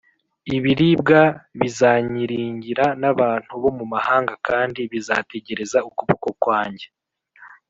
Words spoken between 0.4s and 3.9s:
Ibirwa bizanyiringira n’abantu bo mu